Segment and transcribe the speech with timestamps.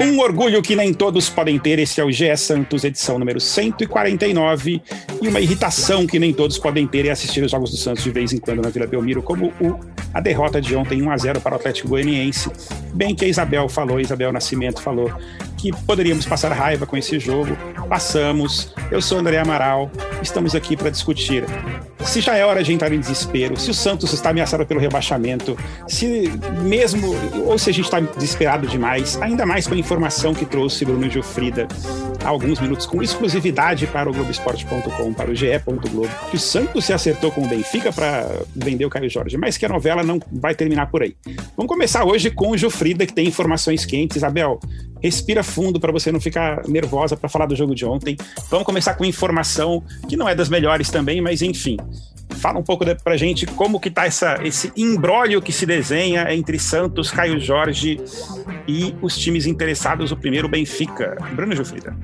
[0.00, 4.82] Um orgulho que nem todos podem ter, esse é o GE Santos, edição número 149.
[5.22, 8.10] E uma irritação que nem todos podem ter é assistir os Jogos do Santos de
[8.10, 9.78] vez em quando na Vila Belmiro, como o,
[10.12, 12.50] a derrota de ontem 1 a 0 para o Atlético Goianiense.
[12.92, 15.10] Bem que a Isabel falou, Isabel Nascimento falou
[15.64, 17.56] que poderíamos passar raiva com esse jogo.
[17.88, 18.74] Passamos.
[18.90, 19.90] Eu sou André Amaral.
[20.22, 21.44] Estamos aqui para discutir
[22.04, 25.56] se já é hora de entrar em desespero, se o Santos está ameaçado pelo rebaixamento,
[25.88, 26.30] se
[26.62, 27.14] mesmo,
[27.46, 31.08] ou se a gente está desesperado demais, ainda mais com a informação que trouxe Bruno
[31.08, 31.66] Gilfrida
[32.22, 35.46] há alguns minutos, com exclusividade para o Globoesporte.com, para o GE.
[35.64, 39.56] Globo, que o Santos se acertou com o Benfica para vender o Caio Jorge, mas
[39.56, 41.14] que a novela não vai terminar por aí.
[41.56, 44.16] Vamos começar hoje com o Gilfrida, que tem informações quentes.
[44.16, 44.58] Isabel,
[45.02, 48.16] respira fundo para você não ficar nervosa para falar do jogo de ontem.
[48.50, 51.76] Vamos começar com informação que não é das melhores também, mas enfim.
[52.30, 56.58] Fala um pouco para gente como que tá essa, esse imbróglio que se desenha entre
[56.58, 58.00] Santos, Caio Jorge
[58.66, 61.16] e os times interessados, o primeiro Benfica.
[61.34, 61.96] Bruno Gilfrida.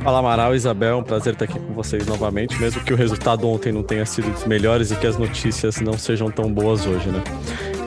[0.00, 3.72] Fala Amaral, Isabel, um prazer estar aqui com vocês novamente, mesmo que o resultado ontem
[3.72, 7.22] não tenha sido dos melhores e que as notícias não sejam tão boas hoje, né?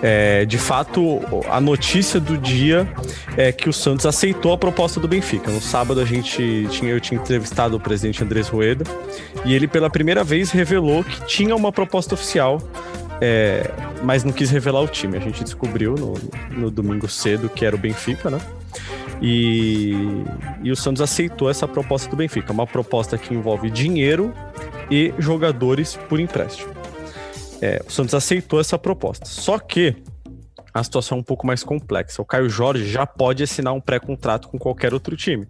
[0.02, 2.88] É, de fato, a notícia do dia
[3.36, 5.50] é que o Santos aceitou a proposta do Benfica.
[5.52, 8.86] No sábado a gente tinha, eu tinha entrevistado o presidente Andrés Rueda
[9.44, 12.62] e ele pela primeira vez revelou que tinha uma proposta oficial,
[13.20, 13.72] é,
[14.04, 15.17] mas não quis revelar o time.
[15.17, 16.14] A gente descobriu no,
[16.52, 18.39] no domingo cedo que era o Benfica, né?
[19.20, 19.95] E,
[20.61, 24.32] e o Santos aceitou essa proposta do Benfica, uma proposta que envolve dinheiro
[24.92, 26.77] e jogadores por empréstimo.
[27.62, 29.26] É, o Santos aceitou essa proposta.
[29.26, 29.96] Só que
[30.74, 32.22] a situação é um pouco mais complexa.
[32.22, 35.48] O Caio Jorge já pode assinar um pré-contrato com qualquer outro time,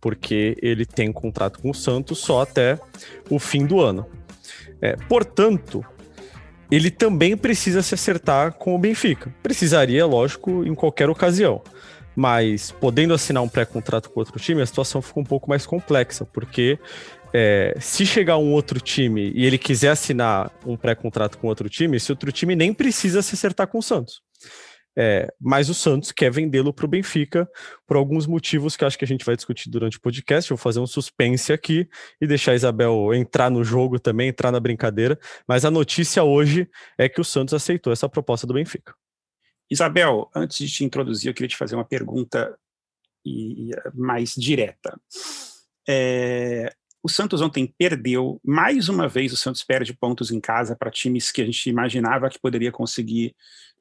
[0.00, 2.78] porque ele tem contrato com o Santos só até
[3.30, 4.06] o fim do ano.
[4.80, 5.84] É, portanto,
[6.70, 9.32] ele também precisa se acertar com o Benfica.
[9.42, 11.62] Precisaria, lógico, em qualquer ocasião.
[12.16, 16.24] Mas podendo assinar um pré-contrato com outro time, a situação fica um pouco mais complexa,
[16.24, 16.78] porque
[17.34, 21.96] é, se chegar um outro time e ele quiser assinar um pré-contrato com outro time,
[21.96, 24.22] esse outro time nem precisa se acertar com o Santos.
[24.96, 27.48] É, mas o Santos quer vendê-lo para o Benfica
[27.84, 30.48] por alguns motivos que acho que a gente vai discutir durante o podcast.
[30.48, 31.88] vou fazer um suspense aqui
[32.20, 35.18] e deixar a Isabel entrar no jogo também, entrar na brincadeira.
[35.48, 38.94] Mas a notícia hoje é que o Santos aceitou essa proposta do Benfica.
[39.68, 42.56] Isabel, antes de te introduzir, eu queria te fazer uma pergunta
[43.92, 44.96] mais direta.
[45.88, 46.72] É,
[47.04, 51.30] o Santos ontem perdeu, mais uma vez o Santos perde pontos em casa para times
[51.30, 53.36] que a gente imaginava que poderia conseguir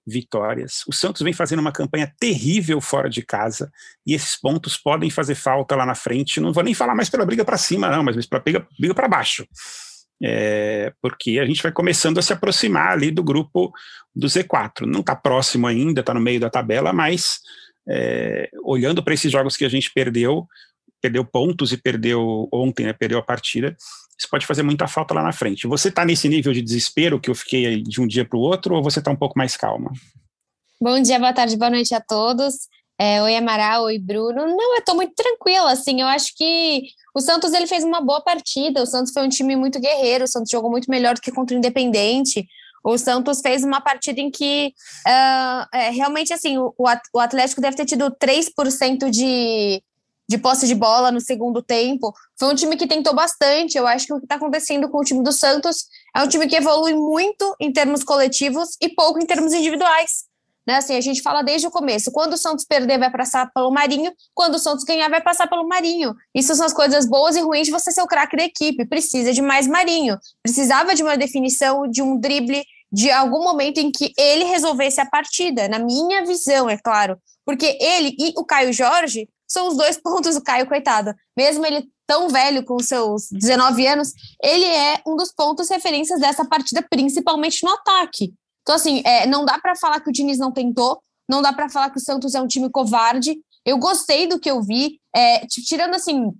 [0.06, 0.84] vitórias.
[0.85, 3.72] O Santos vem fazendo uma campanha terrível fora de casa
[4.06, 6.41] e esses pontos podem fazer falta lá na frente.
[6.41, 9.07] Não vou nem falar mais pela briga para cima, não, mas pela briga, briga para
[9.07, 9.47] baixo.
[10.22, 13.72] É, porque a gente vai começando a se aproximar ali do grupo
[14.13, 14.85] do Z4.
[14.85, 17.39] Não está próximo ainda, está no meio da tabela, mas
[17.88, 20.45] é, olhando para esses jogos que a gente perdeu,
[21.03, 23.75] perdeu pontos e perdeu ontem, né, perdeu a partida,
[24.17, 25.67] isso pode fazer muita falta lá na frente.
[25.67, 28.75] Você está nesse nível de desespero que eu fiquei de um dia para o outro,
[28.75, 29.91] ou você está um pouco mais calma?
[30.81, 32.69] Bom dia, boa tarde, boa noite a todos.
[32.97, 34.45] É, oi, Amaral, oi, Bruno.
[34.45, 36.83] Não, eu estou muito tranquila, assim, eu acho que
[37.13, 40.27] o Santos ele fez uma boa partida, o Santos foi um time muito guerreiro, o
[40.27, 42.47] Santos jogou muito melhor do que contra o Independente,
[42.81, 44.73] o Santos fez uma partida em que
[45.05, 49.81] uh, é, realmente, assim, o, o Atlético deve ter tido 3% de,
[50.28, 52.13] de posse de bola no segundo tempo.
[52.38, 53.78] Foi um time que tentou bastante.
[53.78, 55.85] Eu acho que o que está acontecendo com o time do Santos
[56.16, 60.25] é um time que evolui muito em termos coletivos e pouco em termos individuais.
[60.66, 60.75] Né?
[60.75, 64.13] Assim, a gente fala desde o começo: quando o Santos perder, vai passar pelo Marinho,
[64.33, 66.16] quando o Santos ganhar, vai passar pelo Marinho.
[66.33, 68.85] Isso são as coisas boas e ruins de você ser o craque da equipe.
[68.85, 70.17] Precisa de mais Marinho.
[70.41, 75.06] Precisava de uma definição, de um drible, de algum momento em que ele resolvesse a
[75.06, 77.17] partida, na minha visão, é claro.
[77.45, 81.13] Porque ele e o Caio Jorge são os dois pontos do Caio, coitado.
[81.37, 86.43] Mesmo ele tão velho, com seus 19 anos, ele é um dos pontos referências dessa
[86.43, 88.33] partida, principalmente no ataque.
[88.63, 91.69] Então, assim, é, não dá para falar que o Diniz não tentou, não dá para
[91.69, 93.35] falar que o Santos é um time covarde.
[93.65, 96.31] Eu gostei do que eu vi, é, tirando assim,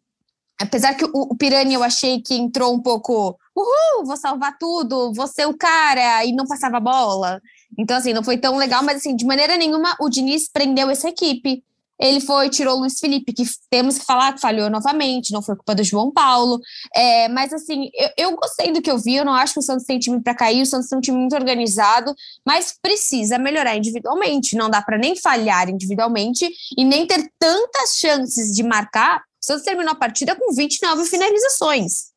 [0.60, 5.14] apesar que o, o Pirani eu achei que entrou um pouco, uhul, vou salvar tudo,
[5.14, 7.40] vou ser o cara, e não passava bola.
[7.78, 11.10] Então, assim, não foi tão legal, mas assim, de maneira nenhuma o Diniz prendeu essa
[11.10, 11.64] equipe.
[12.04, 15.56] Ele foi, tirou o Luiz Felipe, que temos que falar que falhou novamente, não foi
[15.56, 16.60] culpa do João Paulo.
[16.94, 19.64] É, mas, assim, eu, eu, gostei do que eu vi, eu não acho que o
[19.64, 22.14] Santos tem time para cair, o Santos tem um time muito organizado,
[22.46, 24.58] mas precisa melhorar individualmente.
[24.58, 26.46] Não dá para nem falhar individualmente
[26.78, 29.20] e nem ter tantas chances de marcar.
[29.20, 32.12] O Santos terminou a partida com 29 finalizações.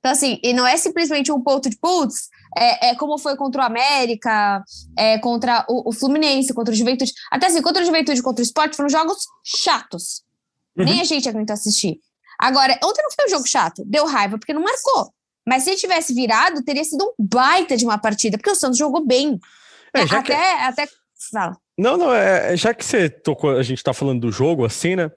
[0.00, 3.62] Então, assim, e não é simplesmente um ponto de putz, é, é como foi contra
[3.62, 4.62] o América,
[4.96, 7.12] é, contra o, o, Fluminense, contra o Juventude.
[7.30, 10.22] Até assim, contra o Juventude, contra o Sport, foram jogos chatos.
[10.76, 10.84] Uhum.
[10.84, 12.00] Nem a gente aguentou assistir.
[12.38, 15.12] Agora, ontem não foi um jogo chato, deu raiva porque não marcou.
[15.46, 19.04] Mas se tivesse virado, teria sido um baita de uma partida, porque o Santos jogou
[19.04, 19.38] bem.
[19.94, 20.32] É, até, que...
[20.32, 20.88] até.
[21.32, 21.56] Fala.
[21.80, 24.96] Não, não, é, é, já que você tocou, a gente tá falando do jogo, assim,
[24.96, 25.10] né?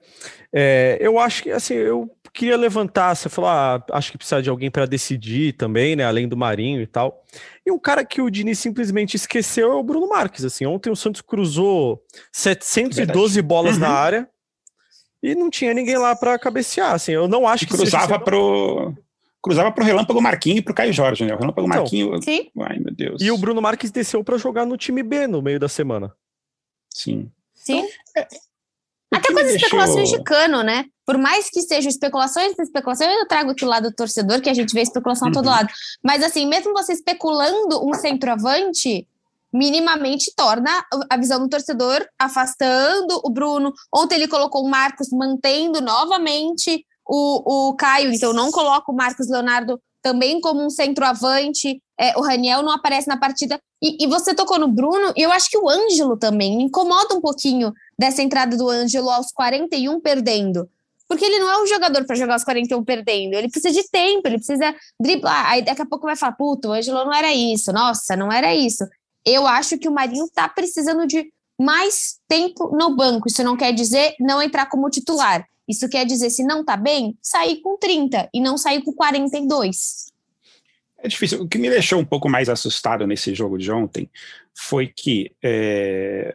[0.50, 4.48] É, eu acho que, assim, eu queria levantar, você falou, ah, acho que precisa de
[4.48, 6.06] alguém para decidir também, né?
[6.06, 7.22] Além do Marinho e tal.
[7.66, 10.64] E um cara que o Diniz simplesmente esqueceu é o Bruno Marques, assim.
[10.64, 12.02] Ontem o Santos cruzou
[12.32, 13.46] 712 Verdade.
[13.46, 13.80] bolas uhum.
[13.80, 14.28] na área
[15.22, 17.12] e não tinha ninguém lá para cabecear, assim.
[17.12, 18.94] Eu não acho e que cruzava pro
[19.42, 21.34] cruzava pro Relâmpago Marquinho e pro Caio Jorge, né?
[21.34, 22.22] O Relâmpago então, Marquinho.
[22.22, 22.48] Sim.
[22.58, 23.20] Ai, meu Deus.
[23.20, 26.10] E o Bruno Marques desceu para jogar no time B no meio da semana.
[26.94, 27.30] Sim.
[27.52, 27.86] Sim.
[28.10, 28.28] Então, é,
[29.16, 29.56] Até com as deixou...
[29.56, 30.84] especulações de cano, né?
[31.04, 34.54] Por mais que sejam especulações, especulações, eu trago aqui o lado do torcedor, que a
[34.54, 35.32] gente vê especulação uhum.
[35.32, 35.52] a todo uhum.
[35.52, 35.68] lado.
[36.02, 39.06] Mas assim, mesmo você especulando um centroavante,
[39.52, 40.70] minimamente torna
[41.10, 43.72] a visão do torcedor afastando o Bruno.
[43.92, 49.28] Ontem ele colocou o Marcos mantendo novamente o, o Caio, então não coloca o Marcos
[49.28, 51.82] Leonardo também como um centroavante.
[51.98, 53.58] É, o Raniel não aparece na partida.
[53.82, 57.14] E, e, você tocou no Bruno, e eu acho que o Ângelo também me incomoda
[57.14, 60.68] um pouquinho dessa entrada do Ângelo aos 41 perdendo.
[61.08, 63.34] Porque ele não é um jogador para jogar aos 41 perdendo.
[63.34, 65.50] Ele precisa de tempo, ele precisa driblar.
[65.50, 68.54] Aí daqui a pouco vai falar: puto, o Ângelo não era isso, nossa, não era
[68.54, 68.84] isso.
[69.24, 73.28] Eu acho que o Marinho tá precisando de mais tempo no banco.
[73.28, 75.46] Isso não quer dizer não entrar como titular.
[75.68, 80.12] Isso quer dizer, se não tá bem, sair com 30 e não sair com 42.
[80.98, 81.42] É difícil.
[81.42, 84.10] O que me deixou um pouco mais assustado nesse jogo de ontem
[84.54, 86.34] foi que é,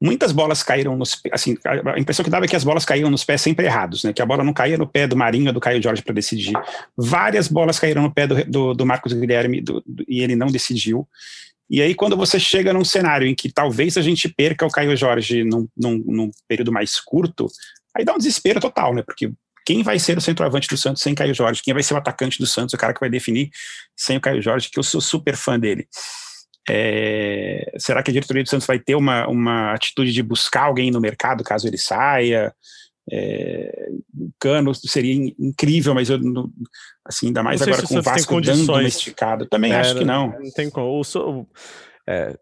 [0.00, 3.24] muitas bolas caíram nos assim a impressão que dava é que as bolas caíam nos
[3.24, 5.60] pés sempre errados né que a bola não caía no pé do Marinho ou do
[5.60, 6.54] Caio Jorge para decidir
[6.96, 11.06] várias bolas caíram no pé do, do, do Marcos Guilherme do, e ele não decidiu
[11.68, 14.96] e aí quando você chega num cenário em que talvez a gente perca o Caio
[14.96, 17.48] Jorge num, num, num período mais curto
[17.98, 19.02] Aí dá um desespero total, né?
[19.02, 19.32] Porque
[19.66, 21.62] quem vai ser o centroavante do Santos sem Caio Jorge?
[21.62, 23.50] Quem vai ser o atacante do Santos, o cara que vai definir
[23.96, 25.86] sem o Caio Jorge, que eu sou super fã dele.
[26.70, 30.90] É, será que a diretoria do Santos vai ter uma, uma atitude de buscar alguém
[30.90, 32.54] no mercado caso ele saia?
[33.10, 36.52] É, o Cano seria incrível, mas eu não,
[37.04, 39.46] assim, ainda mais agora com o Vasco dando domesticado.
[39.46, 40.28] Também é, acho que não.
[40.28, 41.00] Não tem como.
[41.00, 41.46] O,
[42.06, 42.34] é,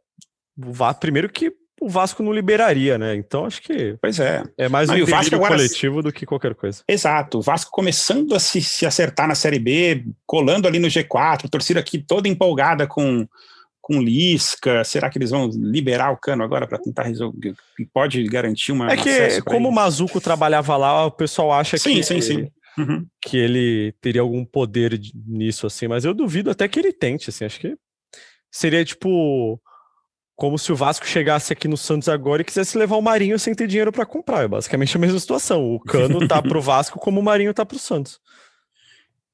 [1.00, 3.14] primeiro que o Vasco não liberaria, né?
[3.14, 3.96] Então acho que.
[4.00, 4.42] Pois é.
[4.56, 5.56] É mais um Vasco agora...
[5.56, 6.82] coletivo do que qualquer coisa.
[6.88, 7.38] Exato.
[7.38, 11.80] O Vasco começando a se, se acertar na Série B, colando ali no G4, torcida
[11.80, 13.28] aqui toda empolgada com,
[13.80, 14.84] com Lisca.
[14.84, 17.54] Será que eles vão liberar o cano agora para tentar resolver?
[17.92, 18.90] Pode garantir uma.
[18.90, 22.02] É que, como o Mazuco trabalhava lá, o pessoal acha sim, que.
[22.02, 22.48] Sim, sim.
[22.78, 23.06] Uhum.
[23.22, 27.44] Que ele teria algum poder nisso, assim, mas eu duvido até que ele tente, assim.
[27.44, 27.76] Acho que
[28.50, 29.60] seria tipo
[30.36, 33.54] como se o Vasco chegasse aqui no Santos agora e quisesse levar o Marinho sem
[33.54, 34.44] ter dinheiro para comprar.
[34.44, 35.64] É basicamente a mesma situação.
[35.74, 38.20] O Cano tá pro Vasco como o Marinho tá pro Santos.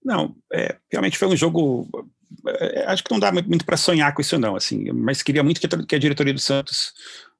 [0.04, 1.88] Não, é, realmente foi um jogo.
[2.46, 4.54] É, acho que não dá muito para sonhar com isso, não.
[4.54, 6.92] Assim, mas queria muito que a, que a, diretoria do Santos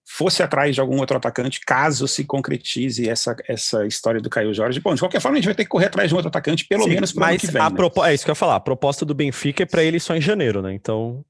[0.05, 4.81] fosse atrás de algum outro atacante, caso se concretize essa, essa história do Caio Jorge.
[4.81, 6.67] Bom, de qualquer forma, a gente vai ter que correr atrás de um outro atacante,
[6.67, 7.62] pelo Sim, menos para o ano que vem.
[7.62, 7.76] A né?
[8.06, 8.56] É isso que eu ia falar.
[8.56, 10.75] A proposta do Benfica é para ele só em janeiro, né?
[10.75, 11.25] Então.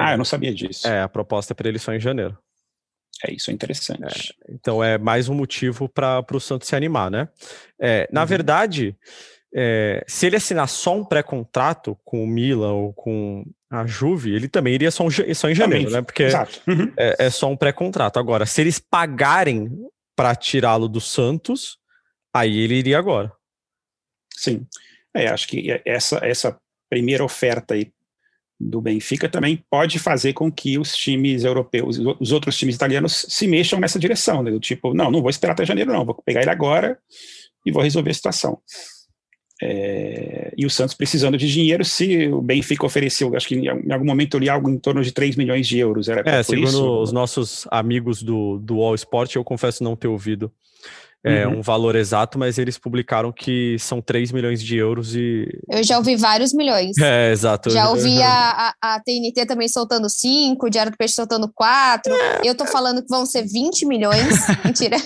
[0.00, 0.86] Ah, eu não sabia disso.
[0.86, 2.36] É, a proposta é para ele só em janeiro.
[3.24, 4.34] É, isso é interessante.
[4.46, 7.28] É, então é mais um motivo para o Santos se animar, né?
[7.80, 8.26] É, na uhum.
[8.26, 8.96] verdade,
[9.54, 14.48] é, se ele assinar só um pré-contrato com o Milan ou com a Juve, ele
[14.48, 16.00] também iria só, um, só em janeiro, também.
[16.00, 16.02] né?
[16.02, 16.26] Porque
[16.66, 16.92] uhum.
[16.96, 18.18] é, é, só um pré-contrato.
[18.18, 19.70] Agora, se eles pagarem
[20.16, 21.78] para tirá-lo do Santos,
[22.32, 23.32] aí ele iria agora.
[24.36, 24.66] Sim.
[25.14, 26.58] É, acho que essa, essa
[26.90, 27.92] primeira oferta aí
[28.64, 33.46] do Benfica também pode fazer com que os times europeus, os outros times italianos se
[33.46, 34.50] mexam nessa direção, né?
[34.50, 36.98] do tipo, não, não vou esperar até janeiro não, vou pegar ele agora
[37.66, 38.58] e vou resolver a situação.
[39.62, 44.04] É, e o Santos precisando de dinheiro, se o Benfica ofereceu, acho que em algum
[44.04, 46.08] momento eu li algo em torno de 3 milhões de euros.
[46.08, 47.02] Era é, segundo isso?
[47.02, 50.50] os nossos amigos do, do All Sport, eu confesso não ter ouvido
[51.24, 51.58] é, uhum.
[51.58, 55.48] um valor exato, mas eles publicaram que são 3 milhões de euros e.
[55.70, 56.98] Eu já ouvi vários milhões.
[56.98, 57.70] É, exato.
[57.70, 62.14] Já ouvi a, a, a TNT também soltando 5, o Diário do Peixe soltando 4.
[62.14, 62.40] É.
[62.44, 64.34] Eu tô falando que vão ser 20 milhões.
[64.62, 64.98] Mentira.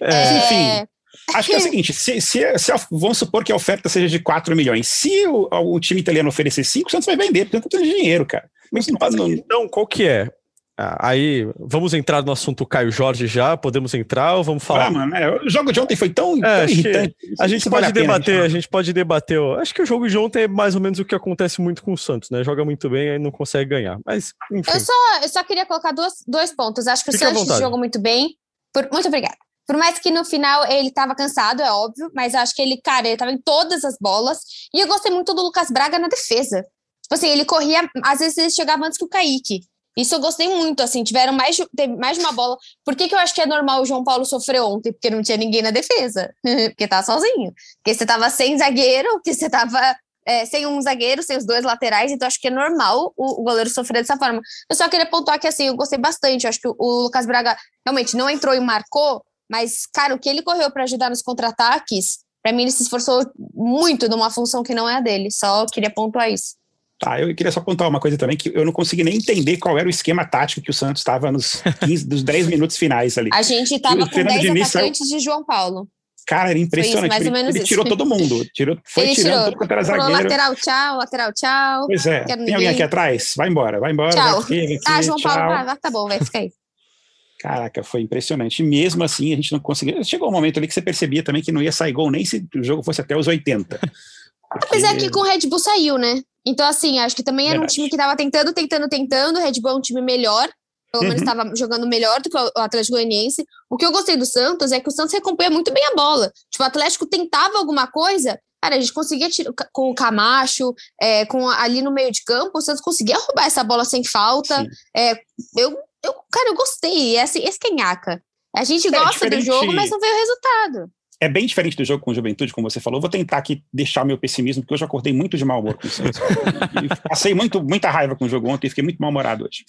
[0.00, 0.14] É.
[0.14, 0.38] é.
[0.38, 0.88] Enfim.
[1.34, 4.18] Acho que é o seguinte: se, se, se, vamos supor que a oferta seja de
[4.18, 4.88] 4 milhões.
[4.88, 8.24] Se o, o time italiano oferecer 5, o Santos vai vender, porque não tem dinheiro,
[8.24, 8.48] cara.
[8.72, 10.30] Mas, não, não, então, qual que é?
[10.78, 13.56] Ah, aí, vamos entrar no assunto Caio Jorge já?
[13.56, 14.86] Podemos entrar ou vamos falar?
[14.86, 15.30] Ah, mano, né?
[15.30, 17.16] O jogo de ontem foi tão, é, tão irritante.
[17.40, 19.40] A gente pode debater, a, gente pode debater.
[19.58, 21.94] Acho que o jogo de ontem é mais ou menos o que acontece muito com
[21.94, 22.44] o Santos, né?
[22.44, 23.98] Joga muito bem e não consegue ganhar.
[24.04, 24.70] Mas, enfim.
[24.70, 24.92] Eu só,
[25.22, 26.86] eu só queria colocar dois, dois pontos.
[26.86, 28.36] Acho que o Santos jogou muito bem.
[28.70, 29.36] Por, muito obrigada.
[29.66, 33.06] Por mais que no final ele estava cansado, é óbvio, mas acho que ele, cara,
[33.06, 34.40] ele estava em todas as bolas.
[34.74, 36.62] E eu gostei muito do Lucas Braga na defesa.
[37.02, 39.60] Tipo assim, ele corria, às vezes ele chegava antes que o Kaique.
[39.96, 41.56] Isso eu gostei muito, assim, tiveram mais,
[41.98, 42.56] mais de uma bola.
[42.84, 44.92] Por que, que eu acho que é normal o João Paulo sofrer ontem?
[44.92, 46.32] Porque não tinha ninguém na defesa.
[46.68, 47.52] porque tá sozinho.
[47.76, 51.64] Porque você tava sem zagueiro, porque você tava é, sem um zagueiro, sem os dois
[51.64, 54.40] laterais, então acho que é normal o, o, goleiro sofrer dessa forma.
[54.68, 56.44] Eu só queria pontuar que, assim, eu gostei bastante.
[56.44, 60.18] Eu acho que o, o Lucas Braga realmente não entrou e marcou, mas, cara, o
[60.18, 63.22] que ele correu para ajudar nos contra-ataques, para mim ele se esforçou
[63.54, 65.30] muito numa função que não é a dele.
[65.30, 66.56] Só queria pontuar isso.
[66.98, 69.78] Tá, eu queria só contar uma coisa também, que eu não consegui nem entender qual
[69.78, 73.28] era o esquema tático que o Santos estava nos 15, dos 10 minutos finais ali.
[73.32, 75.18] A gente estava com 10 Diniz atacantes saiu...
[75.18, 75.86] de João Paulo.
[76.26, 77.12] Cara, era impressionante.
[77.20, 78.44] Isso, ele, ele tirou todo mundo.
[78.52, 79.44] Tirou, foi ele tirando tirou.
[79.44, 80.12] todo quanto era zagueiro.
[80.12, 81.86] Lateral, tchau, lateral, tchau.
[81.86, 82.24] Pois é.
[82.24, 82.54] Tem ninguém.
[82.54, 83.34] alguém aqui atrás?
[83.36, 84.10] Vai embora, vai embora.
[84.10, 84.40] Tchau.
[84.40, 85.32] Vai aqui, aqui, ah, João tchau.
[85.32, 86.50] Paulo, ah, tá bom, vai ficar aí.
[87.38, 88.60] Caraca, foi impressionante.
[88.60, 90.02] E mesmo assim, a gente não conseguiu.
[90.02, 92.44] Chegou um momento ali que você percebia também que não ia sair gol nem se
[92.56, 93.78] o jogo fosse até os 80.
[93.78, 94.66] Porque...
[94.66, 96.22] Apesar que com o Red Bull saiu, né?
[96.46, 97.72] Então, assim, acho que também era Verdade.
[97.72, 99.38] um time que estava tentando, tentando, tentando.
[99.38, 100.48] O Red Bull é um time melhor.
[100.92, 101.56] Pelo menos estava uhum.
[101.56, 103.44] jogando melhor do que o Atlético Goianiense.
[103.68, 106.32] O que eu gostei do Santos é que o Santos recompunha muito bem a bola.
[106.50, 110.72] Tipo, o Atlético tentava alguma coisa, cara, a gente conseguia tirar com o Camacho,
[111.02, 114.64] é, com ali no meio de campo, o Santos conseguia roubar essa bola sem falta.
[114.96, 115.14] É,
[115.56, 117.18] eu, eu, cara, eu gostei.
[117.18, 118.22] Esse, esse canhaca.
[118.54, 121.84] A gente é, gosta do jogo, mas não veio o resultado é bem diferente do
[121.84, 123.00] jogo com Juventude, como você falou.
[123.00, 125.86] Vou tentar aqui deixar meu pessimismo, porque hoje eu acordei muito de mau humor com
[125.86, 126.20] o Santos.
[127.08, 129.64] passei muito, muita raiva com o jogo ontem e fiquei muito mal-humorado hoje.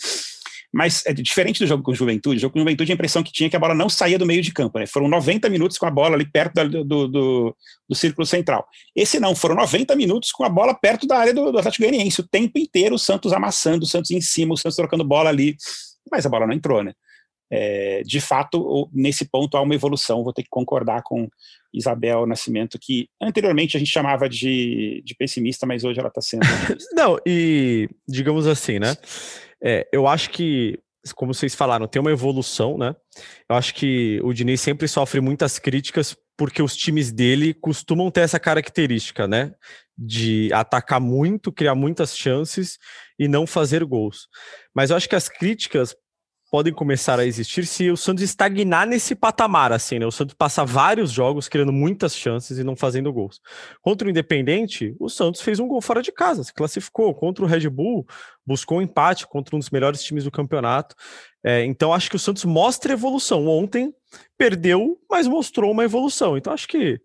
[0.73, 2.37] Mas é diferente do jogo com Juventude.
[2.37, 4.25] O jogo com Juventude, a impressão que tinha é que a bola não saía do
[4.25, 4.77] meio de campo.
[4.77, 4.85] Né?
[4.85, 7.55] Foram 90 minutos com a bola ali perto do, do, do,
[7.87, 8.67] do, círculo central.
[8.93, 12.19] Esse não, foram 90 minutos com a bola perto da área do, do Atlético Goianiense.
[12.19, 15.55] O tempo inteiro o Santos amassando, o Santos em cima, o Santos trocando bola ali.
[16.11, 16.91] Mas a bola não entrou, né?
[17.49, 20.23] É, de fato, nesse ponto há uma evolução.
[20.23, 21.29] Vou ter que concordar com
[21.73, 26.41] Isabel Nascimento, que anteriormente a gente chamava de, de pessimista, mas hoje ela está sendo.
[26.93, 28.95] Não, e digamos assim, né?
[29.63, 30.79] É, eu acho que,
[31.15, 32.95] como vocês falaram, tem uma evolução, né?
[33.49, 38.21] Eu acho que o Diniz sempre sofre muitas críticas porque os times dele costumam ter
[38.21, 39.53] essa característica, né?
[39.97, 42.77] De atacar muito, criar muitas chances
[43.17, 44.27] e não fazer gols.
[44.75, 45.95] Mas eu acho que as críticas
[46.49, 50.05] podem começar a existir se o Santos estagnar nesse patamar, assim, né?
[50.05, 53.41] O Santos passa vários jogos criando muitas chances e não fazendo gols.
[53.81, 57.13] Contra o Independente, o Santos fez um gol fora de casa, se classificou.
[57.13, 58.05] Contra o Red Bull,
[58.45, 60.95] buscou um empate contra um dos melhores times do campeonato.
[61.43, 63.45] É, então, acho que o Santos mostra evolução.
[63.47, 63.93] Ontem
[64.37, 66.37] perdeu, mas mostrou uma evolução.
[66.37, 66.99] Então, acho que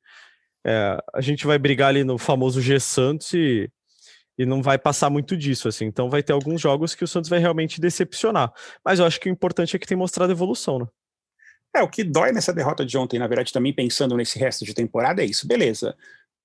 [0.64, 3.68] é, a gente vai brigar ali no famoso G Santos e
[4.38, 5.86] e não vai passar muito disso, assim.
[5.86, 8.52] Então vai ter alguns jogos que o Santos vai realmente decepcionar.
[8.84, 10.86] Mas eu acho que o importante é que tem mostrado evolução, né?
[11.74, 14.74] É, o que dói nessa derrota de ontem, na verdade, também pensando nesse resto de
[14.74, 15.46] temporada, é isso.
[15.46, 15.96] Beleza.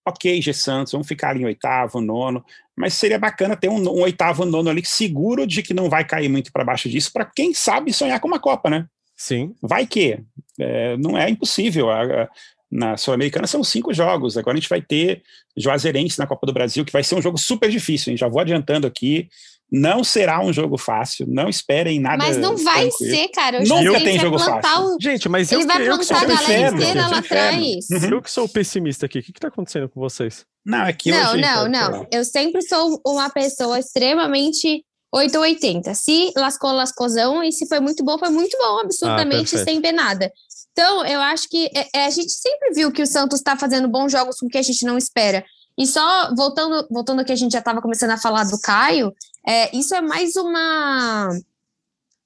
[0.08, 4.02] Ok, G Santos, vamos ficar ali em oitavo, nono, mas seria bacana ter um, um
[4.02, 7.54] oitavo, nono ali seguro de que não vai cair muito para baixo disso, para quem
[7.54, 8.88] sabe sonhar com uma Copa, né?
[9.18, 9.54] Sim.
[9.62, 10.24] Vai que.
[10.60, 11.90] É, não é impossível.
[11.90, 12.30] A, a,
[12.72, 14.38] na Sul-Americana são cinco jogos.
[14.38, 15.24] Agora a gente vai ter
[15.56, 18.18] Juazeirense na Copa do Brasil, que vai ser um jogo super difícil, hein?
[18.18, 19.30] Já vou adiantando aqui.
[19.70, 22.18] Não será um jogo fácil, não esperem nada.
[22.18, 23.16] Mas não vai tranquilo.
[23.16, 23.58] ser, cara.
[23.58, 24.96] Eu Nunca tem jogo fácil.
[24.96, 24.98] O...
[25.02, 27.86] Gente, mas ele eu, vai eu, plantar eu a galera inteira lá atrás.
[27.92, 28.10] Uhum.
[28.12, 30.46] Eu que sou pessimista aqui, o que está acontecendo com vocês?
[30.66, 32.08] Não, é que Não, hoje, não, não.
[32.12, 35.94] Eu sempre sou uma pessoa extremamente 880.
[35.96, 39.92] Se lascou, lascozão, e se foi muito bom, foi muito bom, absolutamente ah, sem ver
[39.94, 40.32] nada.
[40.78, 43.88] Então, eu acho que é, é, a gente sempre viu que o Santos está fazendo
[43.88, 45.44] bons jogos com que a gente não espera.
[45.76, 49.12] E só voltando, voltando que a gente já estava começando a falar do Caio,
[49.48, 51.30] é, isso é mais uma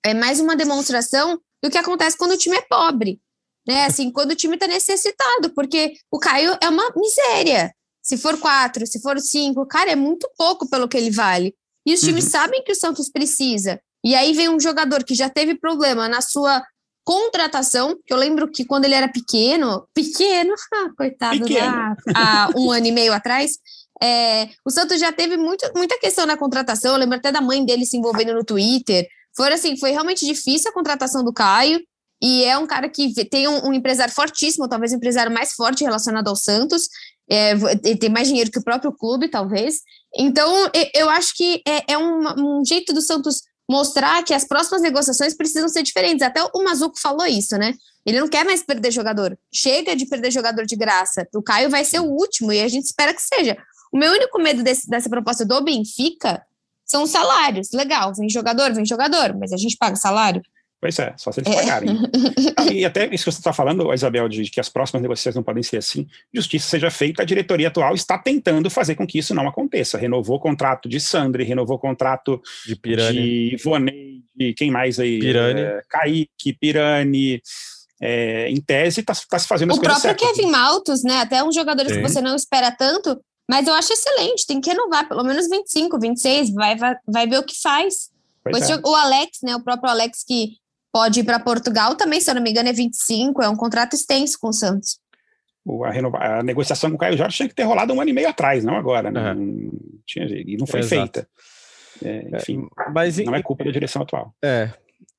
[0.04, 3.22] é mais uma demonstração do que acontece quando o time é pobre,
[3.66, 3.86] né?
[3.86, 7.74] Assim, quando o time está necessitado, porque o Caio é uma miséria.
[8.04, 11.56] Se for quatro, se for cinco, cara, é muito pouco pelo que ele vale.
[11.86, 12.32] E os times uhum.
[12.32, 13.80] sabem que o Santos precisa.
[14.04, 16.62] E aí vem um jogador que já teve problema na sua
[17.04, 21.72] contratação, que eu lembro que quando ele era pequeno, pequeno, ah, coitado, pequeno.
[21.72, 21.96] Né?
[22.16, 23.58] há um ano e meio atrás,
[24.02, 27.64] é, o Santos já teve muito, muita questão na contratação, eu lembro até da mãe
[27.64, 31.80] dele se envolvendo no Twitter, foi assim, foi realmente difícil a contratação do Caio,
[32.22, 35.84] e é um cara que tem um, um empresário fortíssimo, talvez o empresário mais forte
[35.84, 36.88] relacionado ao Santos,
[37.30, 37.52] é,
[37.84, 39.78] ele tem mais dinheiro que o próprio clube, talvez,
[40.18, 43.42] então eu acho que é, é um, um jeito do Santos
[43.72, 46.22] mostrar que as próximas negociações precisam ser diferentes.
[46.22, 47.74] Até o Mazuco falou isso, né?
[48.06, 49.38] Ele não quer mais perder jogador.
[49.52, 51.26] Chega de perder jogador de graça.
[51.34, 53.58] O Caio vai ser o último e a gente espera que seja.
[53.92, 56.44] O meu único medo desse, dessa proposta do Benfica
[56.86, 57.72] são os salários.
[57.72, 60.42] Legal, vem jogador, vem jogador, mas a gente paga salário.
[60.82, 61.90] Pois é, só se eles pagarem.
[62.58, 62.74] É.
[62.74, 65.62] e até isso que você está falando, Isabel, de que as próximas negociações não podem
[65.62, 69.48] ser assim, justiça seja feita, a diretoria atual está tentando fazer com que isso não
[69.48, 69.96] aconteça.
[70.00, 75.00] Renovou o contrato de Sandri, renovou o contrato de Pirani, de Ivonei, de quem mais
[75.00, 75.20] aí?
[75.20, 75.62] Pirani.
[75.62, 77.40] É, Kaique, Pirani.
[78.04, 81.18] É, em tese, está tá se fazendo as o coisas O próprio Kevin Maltos, né?
[81.18, 82.02] Até uns jogadores Sim.
[82.02, 86.00] que você não espera tanto, mas eu acho excelente, tem que renovar pelo menos 25,
[86.00, 88.10] 26, vai, vai, vai ver o que faz.
[88.44, 88.82] Pois Pois é.
[88.84, 89.56] O Alex, né?
[89.56, 90.54] O próprio Alex que
[90.92, 93.94] pode ir para Portugal também, se eu não me engano, é 25, é um contrato
[93.96, 95.00] extenso com o Santos.
[95.86, 98.14] A, renova- a negociação com o Caio Jorge tinha que ter rolado um ano e
[98.14, 99.12] meio atrás, não agora.
[99.12, 99.30] Né?
[99.32, 99.34] É.
[99.36, 99.72] Não
[100.06, 100.90] tinha, e não foi Exato.
[101.02, 101.30] feita.
[102.04, 104.34] É, enfim, Mas não é culpa da direção atual.
[104.44, 104.72] É,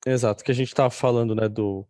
[0.05, 1.85] exato, que a gente estava falando, né, do,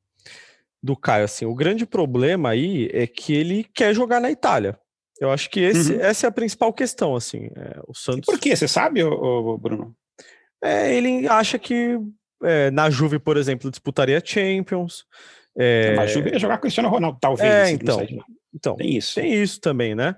[0.84, 4.78] do Caio, assim, o grande problema aí é que ele quer jogar na Itália.
[5.20, 6.02] Eu acho que esse, Uhum.
[6.02, 8.26] essa é a principal questão, assim, é, o Santos...
[8.26, 8.56] Por quê?
[8.56, 9.10] Você sabe, ô,
[9.54, 9.96] ô, Bruno?
[10.64, 11.98] É, ele acha que
[12.44, 15.06] é, na Juve, por exemplo, disputaria Champions.
[15.58, 17.50] É, Na Juve ia jogar com o Cristiano Ronaldo, talvez.
[17.50, 18.08] É, não então.
[18.54, 19.16] então, Tem isso.
[19.16, 20.16] tem isso também, né?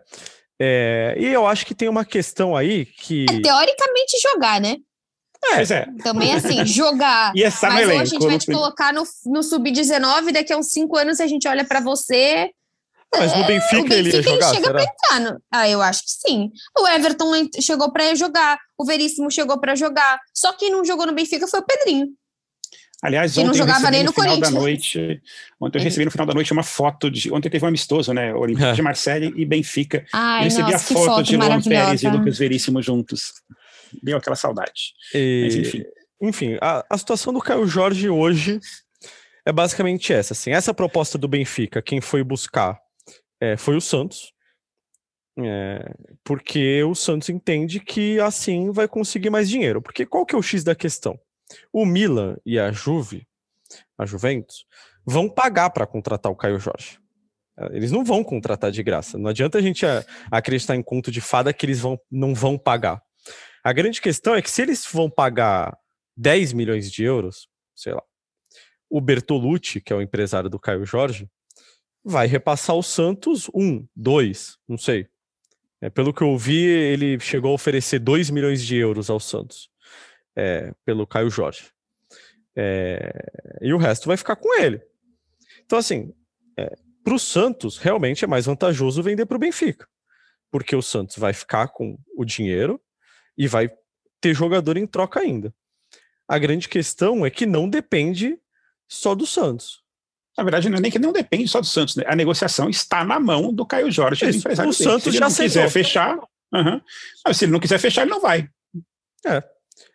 [0.60, 3.26] É, e eu acho que tem uma questão aí que...
[3.30, 4.78] É, teoricamente jogar, né?
[5.42, 5.86] Pois é.
[6.02, 7.34] Também assim, jogar.
[7.36, 8.28] E essa Mas hoje a gente elenco.
[8.30, 11.82] vai te colocar no, no Sub-19, daqui a uns cinco anos a gente olha para
[11.82, 12.50] você.
[13.18, 14.74] Mas no Benfica, o Benfica ele ia jogar, chega será?
[14.74, 15.20] pra entrar.
[15.34, 16.50] no- Ah, eu acho que sim.
[16.78, 17.32] O Everton
[17.62, 20.20] chegou para jogar, o Veríssimo chegou para jogar.
[20.34, 22.08] Só quem não jogou no Benfica foi o Pedrinho.
[23.04, 25.22] Aliás, que não ontem eu jogava recebi nem no no final da noite.
[25.62, 25.84] Ontem eu É.
[25.84, 27.32] recebi no final da noite uma foto de.
[27.32, 28.34] Ontem teve um amistoso, né?
[28.34, 28.72] Olympique É.
[28.74, 29.98] de Marseille e Benfica.
[30.00, 32.10] eu Ai, recebi nossa, a foto, foto de Luan Pérez e.
[32.10, 33.34] Lucas Veríssimo juntos.
[34.02, 34.94] Deu aquela saudade.
[35.14, 35.84] E- Mas enfim.
[36.22, 38.60] enfim, a, a situação do Caio Jorge hoje
[39.46, 40.34] é basicamente essa.
[40.34, 42.80] Assim, essa proposta do Benfica, quem foi buscar
[43.40, 44.34] é, foi o Santos,
[45.38, 49.82] é, porque o Santos entende que assim vai conseguir mais dinheiro.
[49.82, 51.20] Porque qual que é o X da questão?
[51.72, 53.28] O Milan e a Juve,
[53.98, 54.66] a Juventus,
[55.06, 57.00] vão pagar para contratar o Caio Jorge.
[57.72, 59.18] Eles não vão contratar de graça.
[59.18, 59.86] Não adianta a gente
[60.30, 63.02] acreditar em conto de fada que eles vão, não vão pagar.
[63.64, 65.78] A grande questão é que se eles vão pagar
[66.18, 68.04] 10 milhões de euros, sei lá,
[68.90, 71.30] o Bertolucci, que é o empresário do Caio Jorge,
[72.06, 75.08] vai repassar o Santos um, dois, não sei.
[75.82, 79.70] É, pelo que eu vi, ele chegou a oferecer 2 milhões de euros ao Santos
[80.36, 81.72] é, pelo Caio Jorge.
[82.56, 83.12] É,
[83.62, 84.82] e o resto vai ficar com ele.
[85.66, 86.14] Então, assim,
[87.06, 89.88] para o Santos, realmente é mais vantajoso vender para o Benfica.
[90.50, 92.82] Porque o Santos vai ficar com o dinheiro
[93.38, 93.70] e vai
[94.20, 95.54] ter jogador em troca ainda.
[96.28, 98.40] A grande questão é que não depende
[98.88, 99.85] só do Santos.
[100.38, 101.96] Na verdade, não é nem que não depende só do Santos.
[101.96, 102.04] Né?
[102.08, 104.74] A negociação está na mão do Caio Jorge, do Isso, empresário o.
[104.74, 106.20] Santos Se ele já não quiser fechar.
[107.26, 108.48] Ah, se ele não quiser fechar, ele não vai.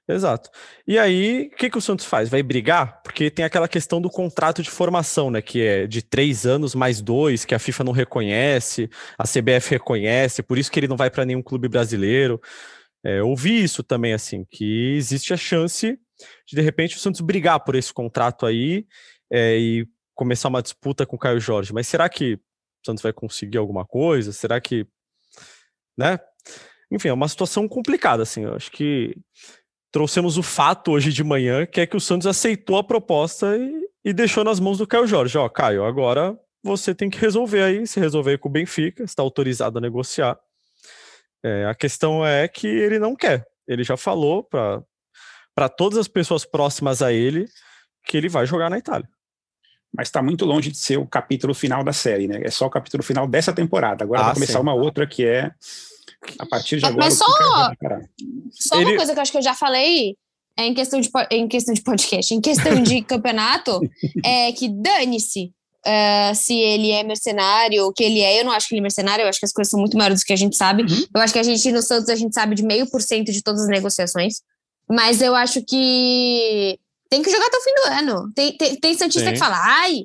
[0.08, 0.50] Exato.
[0.86, 2.28] E aí, o que, que o Santos faz?
[2.28, 3.00] Vai brigar?
[3.02, 5.40] Porque tem aquela questão do contrato de formação, né?
[5.40, 10.42] Que é de três anos mais dois, que a FIFA não reconhece, a CBF reconhece,
[10.42, 12.40] por isso que ele não vai para nenhum clube brasileiro.
[13.04, 15.98] É, eu ouvi isso também, assim, que existe a chance
[16.46, 18.86] de, de repente, o Santos brigar por esse contrato aí
[19.32, 19.86] é, e
[20.20, 21.72] começar uma disputa com o Caio Jorge.
[21.72, 22.38] Mas será que o
[22.84, 24.32] Santos vai conseguir alguma coisa?
[24.32, 24.86] Será que.
[25.96, 26.18] Né?
[26.92, 28.44] Enfim, é uma situação complicada, assim.
[28.44, 29.16] Eu acho que
[29.90, 33.88] trouxemos o fato hoje de manhã, que é que o Santos aceitou a proposta e,
[34.04, 35.38] e deixou nas mãos do Caio Jorge.
[35.38, 39.78] Ó, Caio, agora você tem que resolver aí, se resolver com o Benfica, está autorizado
[39.78, 40.38] a negociar.
[41.42, 43.46] É, a questão é que ele não quer.
[43.66, 47.46] Ele já falou para todas as pessoas próximas a ele
[48.04, 49.08] que ele vai jogar na Itália.
[49.92, 52.40] Mas está muito longe de ser o capítulo final da série, né?
[52.44, 54.04] É só o capítulo final dessa temporada.
[54.04, 54.60] Agora Ah, vai começar sim.
[54.60, 55.50] uma outra que é
[56.38, 57.76] a partir de Mas agora.
[57.76, 58.68] que só-.
[58.68, 60.16] Só Ele- uma coisa que eu acho que eu já falei
[60.56, 63.80] é em questão de, em questão de podcast, em questão de campeonato,
[64.24, 65.52] é que dane-se
[65.84, 68.40] eh, se ele é mercenário, o que ele é.
[68.40, 70.20] Eu não acho que ele é mercenário, eu acho que as coisas são muito maiores
[70.20, 70.82] do que a gente sabe.
[70.82, 71.04] Uhum.
[71.14, 73.42] Eu acho que a gente, no Santos, a gente sabe de meio por cento de
[73.42, 74.42] todas as negociações.
[74.88, 76.78] Mas eu acho que
[77.10, 78.32] tem que jogar até o fim do ano.
[78.34, 79.32] Tem, tem, tem Santista Sim.
[79.34, 80.04] que fala, ai,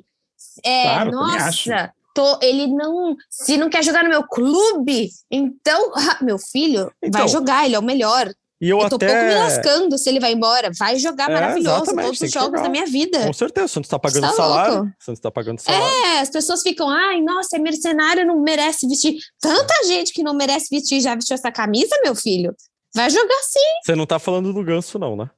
[0.64, 3.14] é, Claro, nossa, tô, ele não.
[3.30, 7.74] Se não quer jogar no meu clube, então, ah, meu filho, Então, vai jogar, ele
[7.74, 8.30] é o melhor.
[8.58, 9.06] E eu, Eu tô até.
[9.08, 10.70] pouco me lascando se ele vai embora.
[10.78, 13.26] Vai jogar É, maravilhoso todos os jogos da minha vida.
[13.26, 14.74] Com certeza, o Santos está pagando Tá salário.
[14.76, 14.88] louco.
[14.88, 15.86] O Santos está pagando salário.
[16.06, 19.18] É, as pessoas ficam, ai, nossa, é mercenário, não merece vestir.
[19.42, 22.54] Tanta gente que não merece vestir já vestiu essa camisa, meu filho.
[22.94, 23.60] Vai jogar sim.
[23.84, 25.28] Você não tá falando do ganso, não, né?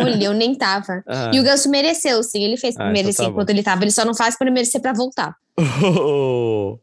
[0.00, 1.02] Olha, eu nem tava.
[1.06, 1.30] Ah.
[1.32, 2.42] E o Ganso mereceu, sim.
[2.44, 3.84] Ele fez ah, merecer então tá enquanto ele tava.
[3.84, 5.36] Ele só não faz para merecer para voltar.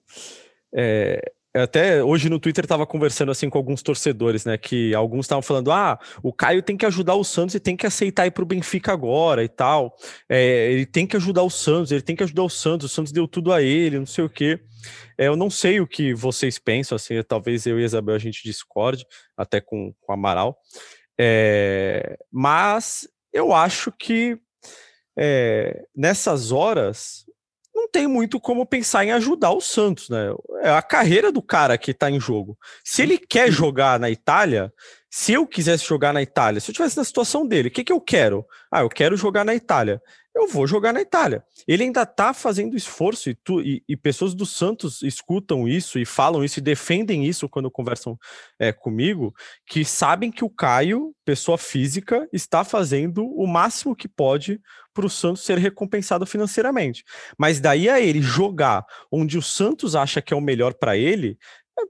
[0.73, 4.57] é, até hoje no Twitter estava conversando assim com alguns torcedores, né?
[4.57, 7.85] Que alguns estavam falando: ah, o Caio tem que ajudar o Santos e tem que
[7.85, 9.93] aceitar ir para o Benfica agora e tal.
[10.29, 13.11] É, ele tem que ajudar o Santos, ele tem que ajudar o Santos, o Santos
[13.11, 14.59] deu tudo a ele, não sei o quê.
[15.17, 18.19] É, eu não sei o que vocês pensam, assim, talvez eu e a Isabel a
[18.19, 20.57] gente discorde, até com, com o Amaral.
[21.19, 24.37] É, mas eu acho que
[25.17, 27.25] é, nessas horas
[27.73, 30.33] não tem muito como pensar em ajudar o Santos, né?
[30.61, 32.57] É a carreira do cara que tá em jogo.
[32.83, 34.71] Se ele quer jogar na Itália,
[35.09, 37.91] se eu quisesse jogar na Itália, se eu tivesse na situação dele, o que, que
[37.91, 38.45] eu quero?
[38.71, 40.01] Ah, eu quero jogar na Itália.
[40.33, 41.43] Eu vou jogar na Itália.
[41.67, 46.05] Ele ainda tá fazendo esforço e, tu, e, e pessoas do Santos escutam isso e
[46.05, 48.17] falam isso e defendem isso quando conversam
[48.57, 49.33] é, comigo,
[49.67, 54.59] que sabem que o Caio, pessoa física, está fazendo o máximo que pode
[54.93, 57.03] para o Santos ser recompensado financeiramente.
[57.37, 61.37] Mas daí a ele jogar onde o Santos acha que é o melhor para ele,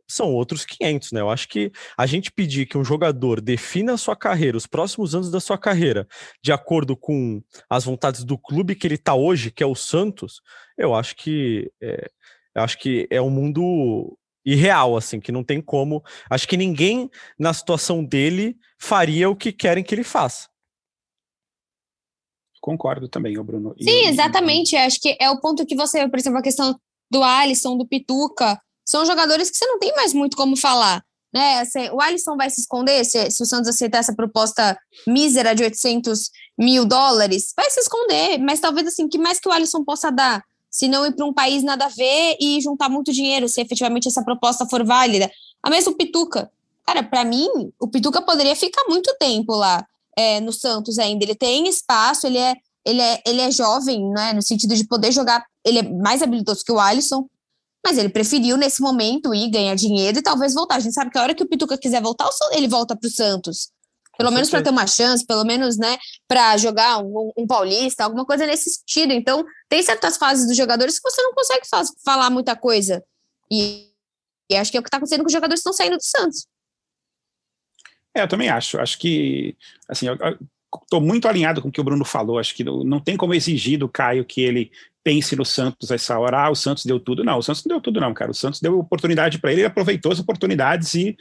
[0.08, 1.22] são outros 500, né?
[1.22, 5.16] Eu acho que a gente pedir que um jogador defina a sua carreira, os próximos
[5.16, 6.08] anos da sua carreira,
[6.44, 10.42] de acordo com as vontades do clube que ele está hoje, que é o Santos,
[10.78, 12.10] eu acho que é,
[12.56, 16.04] eu acho que é um mundo irreal, assim, que não tem como.
[16.30, 20.50] Acho que ninguém na situação dele faria o que querem que ele faça.
[22.60, 23.76] Concordo também, o Bruno.
[23.80, 24.76] Sim, exatamente.
[24.76, 28.60] Acho que é o ponto que você, por exemplo, a questão do Alisson, do Pituca,
[28.86, 31.04] são jogadores que você não tem mais muito como falar.
[31.34, 31.64] Né?
[31.94, 36.30] o Alisson vai se esconder se, se o Santos aceitar essa proposta mísera de 800
[36.58, 37.54] mil dólares?
[37.56, 40.44] Vai se esconder, mas talvez assim, que mais que o Alisson possa dar?
[40.70, 44.08] Se não ir para um país nada a ver e juntar muito dinheiro, se efetivamente
[44.08, 45.32] essa proposta for válida.
[45.64, 46.52] A mesma Pituca.
[46.86, 47.48] Cara, para mim,
[47.80, 49.86] o Pituca poderia ficar muito tempo lá
[50.18, 51.24] é, no Santos ainda.
[51.24, 55.12] Ele tem espaço, ele é, ele é, ele é jovem, né, no sentido de poder
[55.12, 55.46] jogar.
[55.64, 57.28] Ele é mais habilidoso que o Alisson,
[57.86, 60.76] mas ele preferiu, nesse momento, ir ganhar dinheiro e talvez voltar.
[60.76, 63.12] A gente sabe que a hora que o Pituca quiser voltar, ele volta para o
[63.12, 63.72] Santos.
[64.18, 68.24] Pelo menos para ter uma chance, pelo menos, né, para jogar um, um, paulista, alguma
[68.24, 69.14] coisa nesse sentido.
[69.14, 71.66] Então, tem certas fases dos jogadores que você não consegue
[72.06, 73.04] falar muita coisa.
[73.52, 73.90] E,
[74.50, 76.04] e acho que é o que está acontecendo com os jogadores que estão saindo do
[76.04, 76.46] Santos.
[78.14, 78.80] É, eu também acho.
[78.80, 80.06] Acho que, assim,
[80.84, 82.38] estou muito alinhado com o que o Bruno falou.
[82.38, 84.72] Acho que não, não tem como exigir do Caio que ele
[85.04, 86.46] pense no Santos essa hora.
[86.46, 87.24] Ah, o Santos deu tudo.
[87.24, 88.32] Não, o Santos não deu tudo, não, cara.
[88.32, 91.16] O Santos deu oportunidade para ele, ele aproveitou as oportunidades e,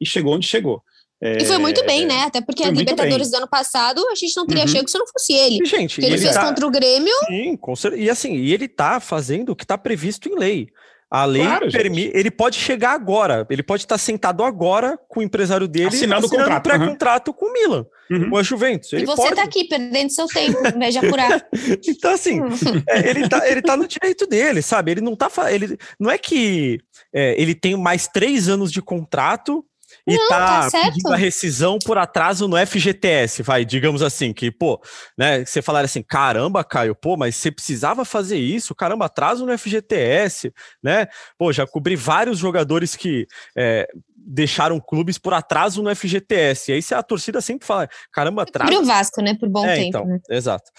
[0.00, 0.82] e chegou onde chegou.
[1.22, 2.24] É, e foi muito bem, né?
[2.24, 4.68] Até porque a Libertadores do ano passado a gente não teria uhum.
[4.68, 5.60] chego se não fosse ele.
[5.62, 6.46] E, gente, ele, ele fez tá...
[6.46, 7.14] contra o Grêmio.
[7.26, 8.02] Sim, com certeza.
[8.02, 10.68] E assim, e ele tá fazendo o que tá previsto em lei.
[11.14, 12.10] A lei claro, permite.
[12.12, 16.48] Ele pode chegar agora, ele pode estar sentado agora com o empresário dele assinando, assinando
[16.48, 17.34] contrato, pré-contrato uhum.
[17.34, 18.30] com o Milan, uhum.
[18.30, 18.92] com a Juventus.
[18.92, 19.36] Ele e você pode...
[19.36, 21.46] tá aqui perdendo seu tempo, em vez de apurar.
[21.86, 22.40] então, assim,
[22.90, 24.90] é, ele, tá, ele tá no direito dele, sabe?
[24.90, 25.30] Ele não tá.
[25.52, 26.80] Ele, não é que
[27.14, 29.64] é, ele tem mais três anos de contrato
[30.06, 34.50] e não, tá, tá pedindo a rescisão por atraso no FGTS, vai, digamos assim, que,
[34.50, 34.80] pô,
[35.16, 39.56] né, você falar assim, caramba, Caio, pô, mas você precisava fazer isso, caramba, atraso no
[39.56, 41.06] FGTS, né,
[41.38, 46.70] pô, já cobri vários jogadores que é, deixaram clubes por atraso no FGTS.
[46.70, 48.72] E aí a torcida sempre fala, caramba, atraso.
[48.72, 49.34] Por o Vasco, né?
[49.34, 49.88] Por bom é, tempo.
[49.88, 50.18] Então, né?
[50.30, 50.70] Exato.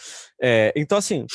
[0.41, 1.25] É, então, assim,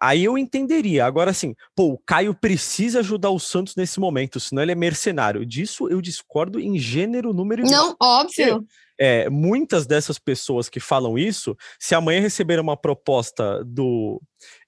[0.00, 1.06] aí eu entenderia.
[1.06, 5.44] Agora, assim, pô, o Caio precisa ajudar o Santos nesse momento, senão ele é mercenário.
[5.46, 8.64] Disso eu discordo em gênero, número e Não, óbvio.
[8.98, 14.20] É, muitas dessas pessoas que falam isso, se amanhã receber uma proposta do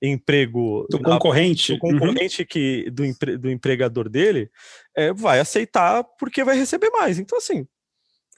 [0.03, 1.99] emprego do concorrente, do uhum.
[1.99, 2.49] concorrente uhum.
[2.49, 4.51] que do, empre, do empregador dele,
[4.97, 7.19] é, vai aceitar porque vai receber mais.
[7.19, 7.67] Então assim,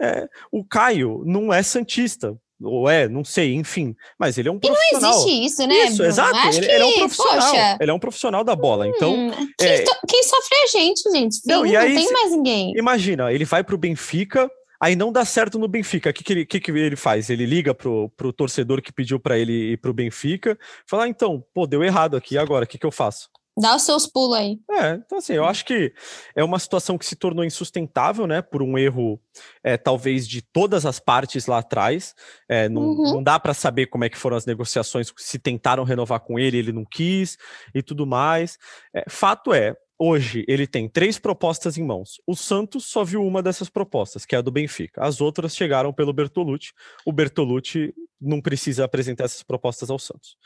[0.00, 4.58] é, o Caio não é santista, ou é, não sei, enfim, mas ele é um
[4.58, 4.98] profissional.
[4.98, 5.84] E não existe isso, né?
[5.84, 6.36] Isso, exato.
[6.48, 7.50] Ele, que, ele, é um profissional.
[7.50, 8.88] Poxa, ele é um profissional da bola.
[8.88, 9.84] Então, hum, quem, é...
[10.08, 11.40] quem, sofre é a gente, gente.
[11.46, 12.72] Não, não aí, tem mais ninguém.
[12.76, 16.10] Imagina, ele vai para o Benfica, Aí não dá certo no Benfica.
[16.10, 17.30] O que, que, ele, que, que ele faz?
[17.30, 21.44] Ele liga pro, pro torcedor que pediu para ele ir pro Benfica, fala: ah, então,
[21.52, 23.28] pô, deu errado aqui, agora, o que, que eu faço?
[23.60, 24.60] Dá os seus pulos aí.
[24.70, 25.92] É, então assim, eu acho que
[26.36, 28.40] é uma situação que se tornou insustentável, né?
[28.40, 29.20] Por um erro,
[29.64, 32.14] é, talvez, de todas as partes lá atrás.
[32.48, 33.14] É, não, uhum.
[33.14, 36.56] não dá para saber como é que foram as negociações, se tentaram renovar com ele,
[36.56, 37.36] ele não quis
[37.74, 38.56] e tudo mais.
[38.94, 42.20] É, fato é, Hoje ele tem três propostas em mãos.
[42.26, 45.02] O Santos só viu uma dessas propostas, que é a do Benfica.
[45.02, 46.72] As outras chegaram pelo Bertolucci.
[47.04, 50.36] O Bertolucci não precisa apresentar essas propostas ao Santos.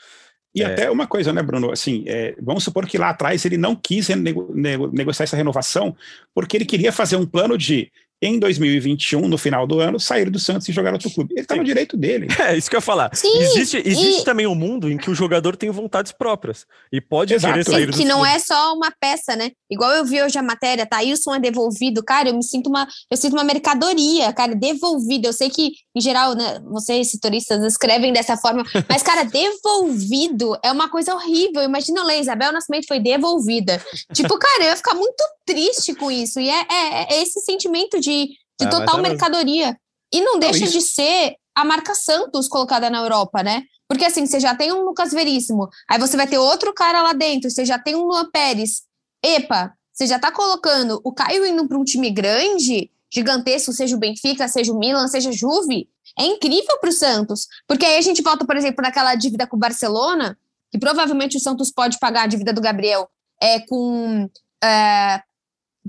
[0.55, 0.65] E é...
[0.65, 1.71] até uma coisa, né, Bruno?
[1.71, 5.95] Assim, é, vamos supor que lá atrás ele não quis nego nego negociar essa renovação
[6.33, 7.91] porque ele queria fazer um plano de
[8.25, 11.33] em 2021, no final do ano, sair do Santos e jogar outro clube.
[11.33, 12.27] Ele está no direito dele.
[12.43, 13.15] É, isso que eu ia falar.
[13.15, 14.25] Sim, existe existe e...
[14.25, 17.53] também um mundo em que o jogador tem vontades próprias e pode Exato.
[17.53, 18.31] querer sair do Que não clube.
[18.31, 19.51] é só uma peça, né?
[19.71, 22.03] Igual eu vi hoje a matéria, Thailson é devolvido.
[22.03, 25.27] Cara, eu me sinto uma, eu sinto uma mercadoria, cara, devolvido.
[25.27, 30.71] Eu sei que, em geral, né, vocês, turistas, escrevem dessa forma, mas, cara, devolvido é
[30.71, 31.63] uma coisa horrível.
[31.63, 33.81] Imagina ler, Isabel Nascimento foi devolvida.
[34.13, 36.39] Tipo, cara, eu ia ficar muito triste com isso.
[36.39, 38.12] E é, é, é esse sentimento de,
[38.59, 39.77] de ah, total é mercadoria.
[40.13, 43.63] E não deixa não, de ser a marca Santos colocada na Europa, né?
[43.87, 47.13] Porque assim, você já tem um Lucas Veríssimo, aí você vai ter outro cara lá
[47.13, 48.83] dentro, você já tem um Luan Pérez.
[49.23, 53.99] Epa, você já tá colocando o Caio indo para um time grande, gigantesco, seja o
[53.99, 57.47] Benfica, seja o Milan, seja a Juve, é incrível para o Santos.
[57.67, 60.37] Porque aí a gente volta, por exemplo, naquela dívida com o Barcelona,
[60.71, 63.07] que provavelmente o Santos pode pagar a dívida do Gabriel
[63.39, 64.29] é, com
[64.63, 65.21] é,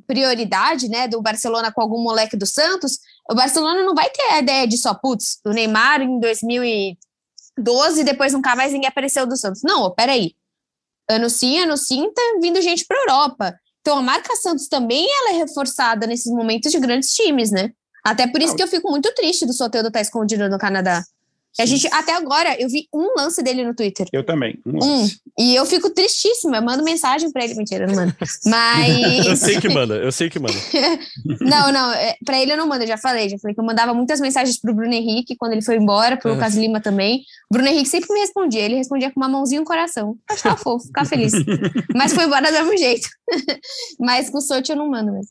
[0.06, 2.98] prioridade né, do Barcelona com algum moleque do Santos,
[3.30, 8.04] o Barcelona não vai ter a ideia de só, putz, o Neymar em 2012 e
[8.04, 9.62] depois nunca mais ninguém apareceu do Santos.
[9.62, 10.34] Não, peraí.
[11.08, 13.54] Ano sim, ano sim, tá vindo gente para Europa.
[13.80, 17.70] Então a marca Santos também ela é reforçada nesses momentos de grandes times, né?
[18.02, 21.02] Até por isso que eu fico muito triste do Soteldo estar tá escondido no Canadá.
[21.58, 24.08] A gente, até agora, eu vi um lance dele no Twitter.
[24.12, 24.58] Eu também.
[24.66, 25.08] Um, um.
[25.38, 26.56] E eu fico tristíssima.
[26.56, 27.54] Eu mando mensagem pra ele.
[27.54, 28.14] Mentira, não mando.
[28.46, 29.26] Mas.
[29.26, 30.54] eu sei que manda, eu sei que manda.
[31.40, 31.92] não, não.
[31.92, 33.28] É, pra ele eu não mando, eu já falei.
[33.28, 36.32] Já falei que eu mandava muitas mensagens pro Bruno Henrique quando ele foi embora, pro
[36.34, 37.22] Lucas Lima também.
[37.48, 38.62] O Bruno Henrique sempre me respondia.
[38.62, 40.16] Ele respondia com uma mãozinha no coração.
[40.28, 41.32] Achava fofo, ficar feliz.
[41.94, 43.08] Mas foi embora do mesmo jeito.
[44.00, 45.30] Mas com Sochi eu não mando mesmo.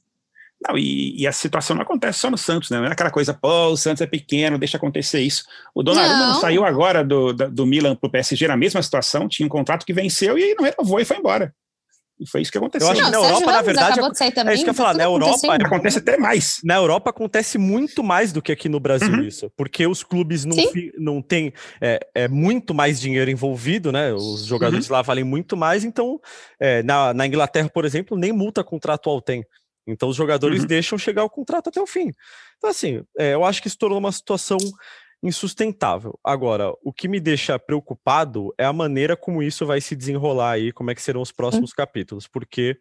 [0.67, 2.77] Não, e, e, a situação não acontece só no Santos, né?
[2.77, 5.43] Não é aquela coisa, pô, o Santos é pequeno, deixa acontecer isso.
[5.75, 9.49] O Donnarumma saiu agora do, do, Milan para o PSG na mesma situação, tinha um
[9.49, 11.53] contrato que venceu e aí não renovou e foi embora.
[12.19, 12.87] E foi isso que aconteceu.
[12.87, 14.93] Eu acho que na Europa, na verdade, é isso que eu ia falar.
[14.93, 16.59] Na Europa, acontece até mais.
[16.63, 19.23] Na Europa acontece muito mais do que aqui no Brasil uhum.
[19.23, 20.55] isso, porque os clubes não,
[20.97, 24.13] não têm é, é, muito mais dinheiro envolvido, né?
[24.13, 24.93] Os jogadores uhum.
[24.93, 26.19] lá valem muito mais, então
[26.59, 29.43] é, na, na Inglaterra, por exemplo, nem multa contratual tem.
[29.85, 30.67] Então os jogadores uhum.
[30.67, 32.11] deixam chegar o contrato até o fim.
[32.57, 34.57] Então, assim, é, eu acho que se tornou uma situação
[35.21, 36.19] insustentável.
[36.23, 40.71] Agora, o que me deixa preocupado é a maneira como isso vai se desenrolar aí,
[40.73, 41.77] como é que serão os próximos uhum.
[41.77, 42.77] capítulos, porque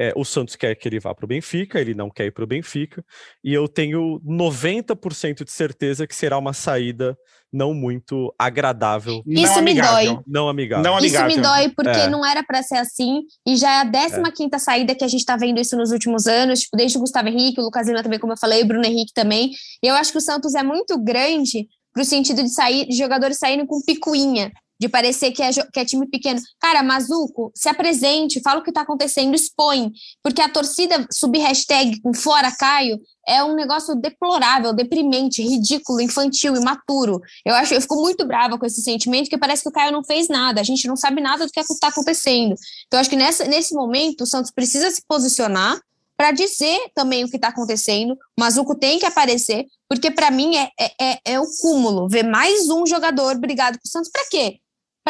[0.00, 2.42] é, o Santos quer que ele vá para o Benfica, ele não quer ir para
[2.42, 3.04] o Benfica,
[3.44, 7.18] e eu tenho 90% de certeza que será uma saída
[7.52, 9.22] não muito agradável.
[9.26, 10.14] Isso não me amigável.
[10.14, 10.22] dói.
[10.26, 10.84] Não amigável.
[10.84, 11.28] Não amigável.
[11.28, 12.08] Isso me dói porque é.
[12.08, 14.32] não era para ser assim e já é a 15 é.
[14.32, 17.28] quinta saída que a gente está vendo isso nos últimos anos, tipo, desde o Gustavo
[17.28, 19.50] Henrique, o Lucas Lima também, como eu falei, o Bruno Henrique também.
[19.82, 23.36] E eu acho que o Santos é muito grande pro sentido de sair, de jogadores
[23.36, 24.50] saindo com picuinha
[24.80, 26.40] de parecer que é, que é time pequeno.
[26.58, 29.92] Cara, Mazuco, se apresente, fala o que está acontecendo, expõe.
[30.22, 36.56] Porque a torcida subir hashtag com fora Caio é um negócio deplorável, deprimente, ridículo, infantil,
[36.56, 37.20] imaturo.
[37.44, 40.02] Eu acho, eu fico muito brava com esse sentimento, que parece que o Caio não
[40.02, 42.54] fez nada, a gente não sabe nada do que está acontecendo.
[42.86, 45.78] Então, acho que nessa, nesse momento o Santos precisa se posicionar
[46.16, 48.12] para dizer também o que está acontecendo.
[48.12, 52.24] O Mazuco tem que aparecer, porque para mim é, é, é, é, o cúmulo ver
[52.24, 54.10] mais um jogador brigado com o Santos.
[54.10, 54.58] Para quê?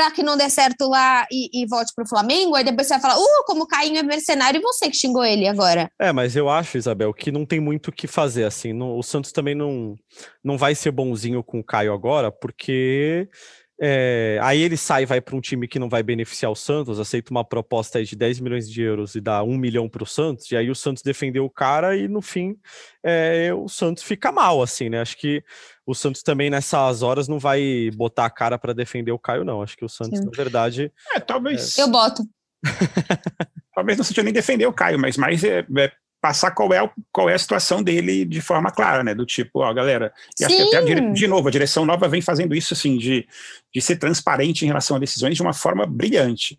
[0.00, 2.94] Para que não dê certo lá e, e volte para o Flamengo, aí depois você
[2.94, 5.90] vai falar, uh, como o Caio é mercenário e você que xingou ele agora.
[5.98, 9.02] É, mas eu acho, Isabel, que não tem muito o que fazer, assim, no, o
[9.02, 9.94] Santos também não,
[10.42, 13.28] não vai ser bonzinho com o Caio agora, porque
[13.82, 17.00] é, aí ele sai e vai para um time que não vai beneficiar o Santos,
[17.00, 20.50] aceita uma proposta de 10 milhões de euros e dá 1 milhão para o Santos,
[20.50, 22.56] e aí o Santos defendeu o cara e no fim
[23.02, 25.00] é, o Santos fica mal, assim, né?
[25.00, 25.42] Acho que
[25.86, 29.62] o Santos também nessas horas não vai botar a cara para defender o Caio, não.
[29.62, 30.26] Acho que o Santos, Sim.
[30.26, 30.92] na verdade.
[31.14, 31.76] É, talvez.
[31.78, 32.22] Eu boto.
[33.74, 37.30] talvez não seja nem defender o Caio, mas mais é, é passar qual é, qual
[37.30, 39.14] é a situação dele de forma clara, né?
[39.14, 40.12] Do tipo, ó, galera.
[40.38, 43.26] E acho que até, de novo, a direção nova vem fazendo isso, assim, de,
[43.74, 46.58] de ser transparente em relação a decisões de uma forma brilhante.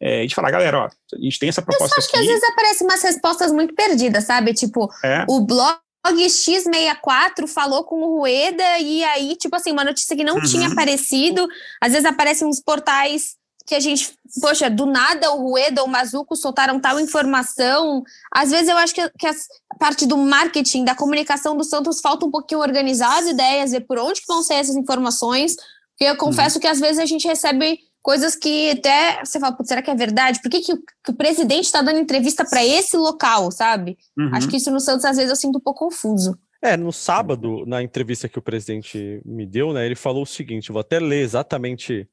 [0.00, 2.42] É, de falar, galera, ó, a gente tem essa proposta Eu acho que às vezes
[2.42, 4.52] aparecem umas respostas muito perdidas, sabe?
[4.52, 5.24] Tipo, é.
[5.28, 10.36] o blog X64 falou com o Rueda e aí, tipo assim, uma notícia que não
[10.36, 10.42] uhum.
[10.42, 11.46] tinha aparecido.
[11.80, 15.90] Às vezes aparecem uns portais que a gente, poxa, do nada o Rueda ou o
[15.90, 18.02] Mazuco soltaram tal informação.
[18.34, 19.34] Às vezes eu acho que, que a
[19.78, 23.98] parte do marketing, da comunicação do Santos falta um pouquinho organizar as ideias, ver por
[23.98, 25.56] onde vão ser essas informações.
[25.90, 26.60] Porque eu confesso uhum.
[26.60, 30.40] que às vezes a gente recebe coisas que até você fala, será que é verdade?
[30.42, 33.96] Por que, que, o, que o presidente está dando entrevista para esse local, sabe?
[34.18, 34.34] Uhum.
[34.34, 36.36] Acho que isso no Santos às vezes eu sinto um pouco confuso.
[36.60, 40.70] É, no sábado, na entrevista que o presidente me deu, né, ele falou o seguinte,
[40.70, 42.08] vou até ler exatamente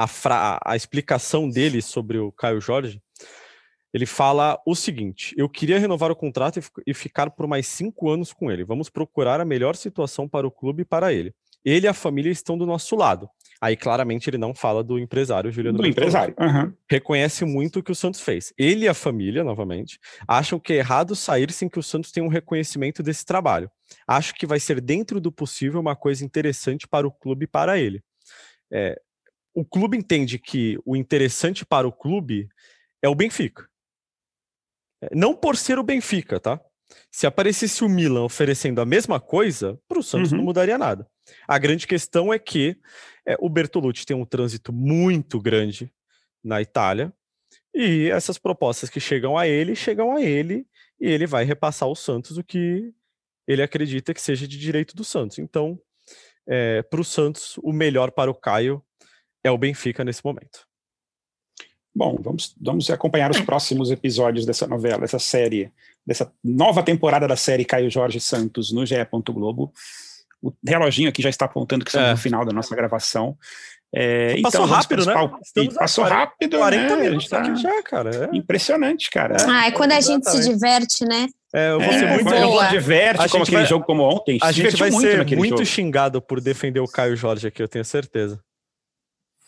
[0.00, 3.02] a, fra a explicação dele sobre o Caio Jorge.
[3.92, 8.32] Ele fala o seguinte: eu queria renovar o contrato e ficar por mais cinco anos
[8.32, 8.64] com ele.
[8.64, 11.34] Vamos procurar a melhor situação para o clube e para ele.
[11.62, 13.28] Ele e a família estão do nosso lado.
[13.60, 15.76] Aí claramente ele não fala do empresário Juliano.
[15.76, 16.34] Do empresário.
[16.40, 16.72] Uhum.
[16.90, 18.54] Reconhece muito o que o Santos fez.
[18.56, 22.24] Ele e a família, novamente, acham que é errado sair sem que o Santos tenha
[22.24, 23.70] um reconhecimento desse trabalho.
[24.08, 27.78] Acho que vai ser dentro do possível uma coisa interessante para o clube e para
[27.78, 28.02] ele.
[28.72, 28.98] É,
[29.54, 32.48] o clube entende que o interessante para o clube
[33.02, 33.68] é o Benfica.
[35.02, 36.60] É, não por ser o Benfica, tá?
[37.10, 40.38] Se aparecesse o Milan oferecendo a mesma coisa, para o Santos uhum.
[40.38, 41.08] não mudaria nada.
[41.46, 42.76] A grande questão é que
[43.26, 45.92] é, o Bertolucci tem um trânsito muito grande
[46.42, 47.12] na Itália
[47.74, 50.66] e essas propostas que chegam a ele, chegam a ele
[51.00, 52.92] e ele vai repassar ao Santos o que
[53.46, 55.38] ele acredita que seja de direito do Santos.
[55.38, 55.80] Então,
[56.46, 58.82] é, para o Santos, o melhor para o Caio
[59.44, 60.66] é o Benfica nesse momento.
[61.94, 65.72] Bom, vamos, vamos acompanhar os próximos episódios dessa novela, dessa série,
[66.06, 68.94] dessa nova temporada da série Caio Jorge Santos no GE.
[69.32, 69.72] Globo.
[70.42, 72.12] O reloginho aqui já está apontando que estamos é.
[72.12, 73.36] no final da nossa gravação.
[73.92, 75.14] É, passou então, rápido, né?
[75.74, 77.02] passou 40, rápido, 40 né?
[77.02, 77.40] minutos tá...
[77.40, 78.30] aqui já, cara.
[78.32, 78.36] É.
[78.36, 79.36] Impressionante, cara.
[79.48, 81.26] Ah, é quando a gente se diverte, né?
[81.52, 82.24] É, eu vou ser muito.
[82.24, 82.66] Boa.
[82.68, 83.66] diverte, a como aquele vai...
[83.66, 84.38] jogo como ontem.
[84.40, 85.66] A gente vai muito ser muito jogo.
[85.66, 88.40] xingado por defender o Caio Jorge aqui, eu tenho certeza.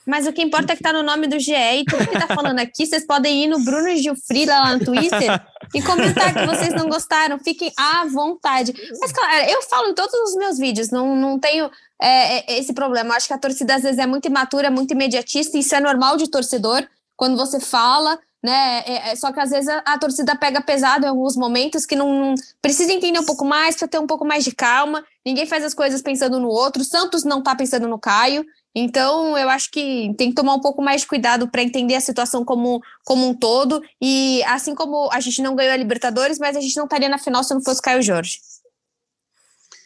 [0.07, 2.27] Mas o que importa é que tá no nome do GE e tudo que tá
[2.35, 5.41] falando aqui, vocês podem ir no Bruno Gilfrida lá no Twitter
[5.75, 7.39] e comentar que vocês não gostaram.
[7.39, 8.75] Fiquem à vontade.
[9.01, 12.73] Mas, claro, eu falo em todos os meus vídeos, não, não tenho é, é, esse
[12.73, 13.15] problema.
[13.15, 16.17] Acho que a torcida às vezes é muito imatura, muito imediatista, e isso é normal
[16.17, 16.87] de torcedor.
[17.17, 18.83] Quando você fala, né?
[18.85, 21.95] É, é, só que às vezes a, a, torcida pega pesado em alguns momentos que
[21.95, 25.05] não, não precisa entender um pouco mais, para ter um pouco mais de calma.
[25.25, 26.83] Ninguém faz as coisas pensando no outro.
[26.83, 28.45] Santos não tá pensando no Caio.
[28.75, 32.01] Então, eu acho que tem que tomar um pouco mais de cuidado para entender a
[32.01, 33.83] situação como, como um todo.
[34.01, 37.19] E assim como a gente não ganhou a Libertadores, mas a gente não estaria na
[37.19, 38.39] final se não fosse Caio Jorge.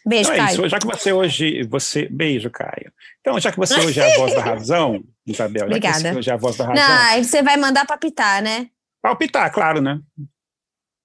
[0.07, 0.61] Beijo, então é Caio.
[0.61, 0.69] Isso.
[0.69, 1.65] Já que você hoje.
[1.65, 2.09] Você...
[2.09, 2.93] Beijo, Caio.
[3.21, 5.99] Então, já que você hoje é a voz da razão, Isabel, Obrigada.
[5.99, 7.17] já que você hoje é a voz da razão.
[7.17, 8.69] Não, você vai mandar palpitar, né?
[9.03, 9.99] Palpitar, claro, né?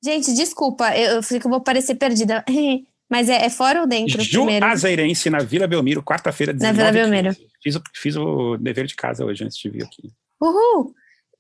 [0.03, 2.45] Gente, desculpa, eu, eu que eu vou parecer perdida.
[3.12, 4.24] Mas é, é fora ou dentro?
[4.24, 7.36] Juazeirense na Vila Belmiro, quarta-feira, Na Vila Belmiro.
[7.62, 10.13] Fiz, fiz, o dever de casa hoje, antes de vir aqui.
[10.41, 10.95] Uhul!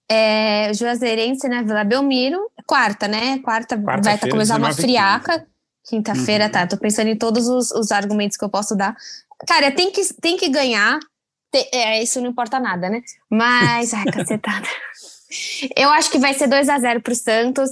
[0.09, 3.39] É, Juazeirense na Vila Belmiro, quarta, né?
[3.39, 5.47] Quarta, quarta vai tá começar uma friaca.
[5.87, 6.51] Quinta-feira, uhum.
[6.51, 6.67] tá.
[6.67, 8.93] Tô pensando em todos os, os, argumentos que eu posso dar.
[9.47, 10.99] Cara, tem que, tem que ganhar.
[11.49, 13.01] Tem, é, isso não importa nada, né?
[13.29, 14.67] Mas, ai, cacetada.
[15.77, 17.71] Eu acho que vai ser 2 a 0 pro Santos.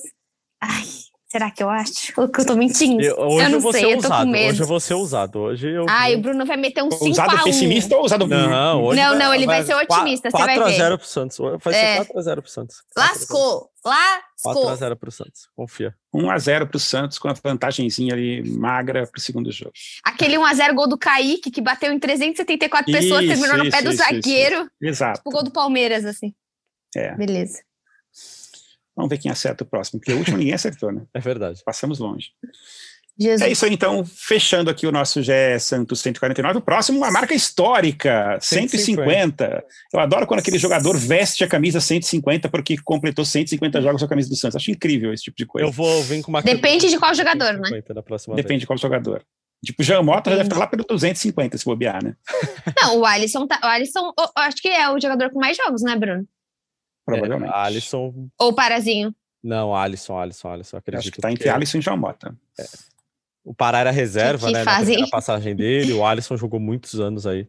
[0.62, 0.86] Ai,
[1.32, 2.12] Será que eu acho?
[2.18, 3.02] Ou que eu tô mentindo?
[3.04, 4.50] Eu, hoje eu não eu sei, eu tô com medo.
[4.50, 5.40] Hoje eu vou ser ousado.
[5.40, 5.86] Hoje eu...
[5.88, 9.34] Ai, o Bruno vai meter um 5 Ousado pessimista ou ousado Não, hoje não, não,
[9.34, 10.82] ele vai, vai ser otimista, 4, você vai ver.
[10.82, 11.38] 4x0 pro Santos.
[11.64, 12.04] Vai ser é.
[12.04, 12.76] 4x0 pro Santos.
[12.98, 14.72] Lascou, lascou.
[14.72, 15.96] 4x0 pro Santos, confia.
[16.16, 19.72] 1x0 pro Santos, com a vantagemzinha ali magra pro segundo jogo.
[20.04, 23.82] Aquele 1x0 gol do Kaique, que bateu em 374 isso, pessoas, terminou isso, no pé
[23.84, 24.68] do isso, zagueiro.
[24.82, 25.20] Exato.
[25.20, 26.34] Tipo o gol do Palmeiras, assim.
[26.96, 27.16] É.
[27.16, 27.60] Beleza.
[29.00, 31.04] Vamos ver quem acerta o próximo, porque o último ninguém acertou, né?
[31.16, 31.62] É verdade.
[31.64, 32.32] Passamos longe.
[33.18, 33.42] Jesus.
[33.42, 36.60] É isso aí, então, fechando aqui o nosso GE Santos 149.
[36.60, 38.78] O próximo, uma marca histórica, 150.
[38.78, 39.64] 150.
[39.94, 44.10] Eu adoro quando aquele jogador veste a camisa 150 porque completou 150 jogos com a
[44.10, 44.58] camisa do Santos.
[44.58, 45.66] Acho incrível esse tipo de coisa.
[45.66, 47.70] Eu vou vir com uma Depende de qual jogador, né?
[48.36, 48.62] Depende vez.
[48.62, 49.26] de qual jogador.
[49.64, 52.16] Tipo, o Jean Mota já deve estar lá pelo 250, se bobear, né?
[52.82, 55.96] Não, o Alisson, tá, o Alisson acho que é o jogador com mais jogos, né,
[55.96, 56.26] Bruno?
[57.10, 57.52] Provavelmente.
[57.52, 58.30] É, Alisson.
[58.40, 59.14] Ou Parazinho.
[59.44, 60.78] Não, Alisson, Alisson, Alisson.
[60.78, 61.50] Acredito Acho que tá entre que...
[61.50, 62.36] Alisson e João Mota.
[62.60, 62.64] É.
[63.44, 64.64] O Pará era reserva, que, que né?
[64.64, 65.00] Fazem?
[65.00, 65.94] Na passagem dele.
[65.94, 67.48] O Alisson jogou muitos anos aí.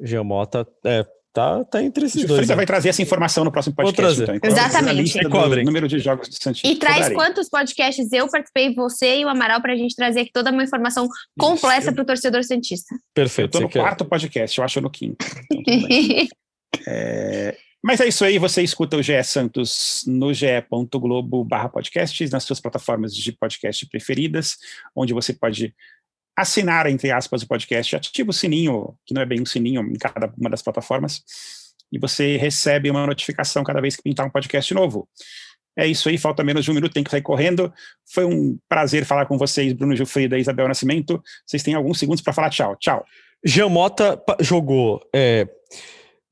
[0.00, 2.46] Jean Mota, é, tá, tá entre esses dois.
[2.46, 2.56] Você né?
[2.56, 4.22] vai trazer essa informação no próximo podcast.
[4.22, 5.18] Então, Exatamente.
[5.18, 6.62] E número de jogos do Santos.
[6.64, 7.16] E traz Cobrarei.
[7.16, 10.62] quantos podcasts eu participei, você e o Amaral, para a gente trazer aqui toda uma
[10.62, 12.94] informação completa para o torcedor Santista.
[13.12, 13.58] Perfeito.
[13.58, 15.24] Eu tô no quarto podcast, eu acho no quinto.
[15.50, 15.88] Então,
[16.86, 22.42] é, mas é isso aí, você escuta o GE Santos no ge.globo barra podcasts, nas
[22.42, 24.56] suas plataformas de podcast preferidas,
[24.96, 25.74] onde você pode
[26.34, 29.98] assinar, entre aspas, o podcast, ativa o sininho, que não é bem um sininho em
[29.98, 31.22] cada uma das plataformas,
[31.92, 35.06] e você recebe uma notificação cada vez que pintar um podcast novo.
[35.76, 37.70] É isso aí, falta menos de um minuto, tem que sair correndo.
[38.06, 41.22] Foi um prazer falar com vocês, Bruno Gilfrida e Isabel Nascimento.
[41.44, 42.76] Vocês têm alguns segundos para falar tchau.
[42.76, 43.04] Tchau.
[43.44, 45.46] Jean Mota jogou é,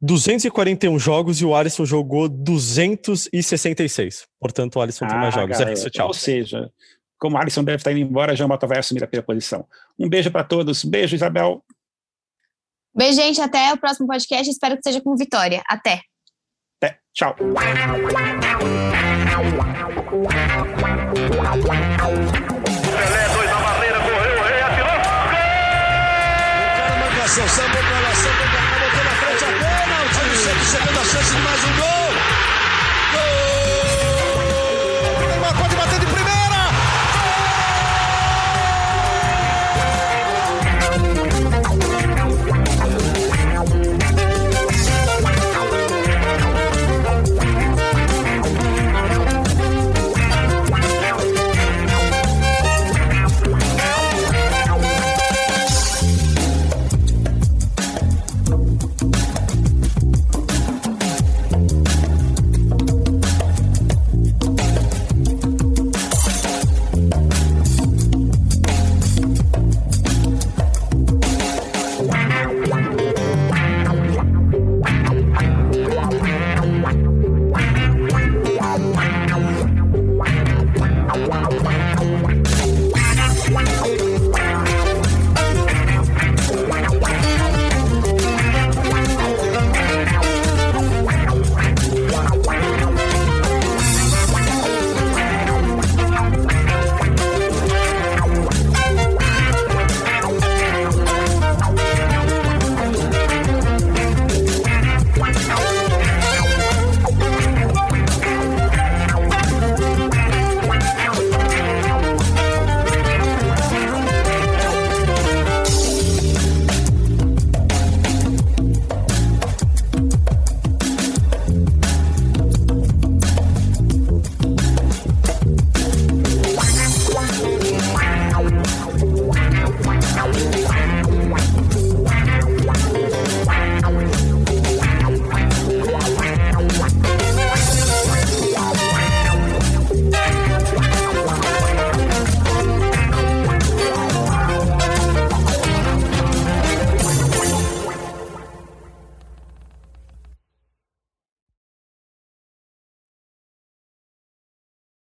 [0.02, 4.26] 241 jogos e o Alisson jogou 266.
[4.40, 5.60] Portanto, o Alisson ah, tem mais ah, jogos.
[5.60, 6.08] é isso, tchau.
[6.08, 6.68] Ou seja,
[7.18, 9.64] como o Alisson deve estar indo embora, João Mota vai assumir a primeira posição.
[9.96, 10.84] Um beijo para todos.
[10.84, 11.64] Beijo, Isabel.
[12.92, 13.40] Beijo, gente.
[13.40, 14.50] Até o próximo podcast.
[14.50, 15.62] Espero que seja com vitória.
[15.68, 16.00] Até.
[16.82, 16.98] Até.
[17.14, 17.36] Tchau.
[22.92, 24.98] Pelé, dois na barreira, correu, o rei atirou.
[25.30, 25.52] Gol!
[27.06, 28.41] O cara sambou pra lá, sambou
[30.64, 32.01] chegando a chance de mais um gol.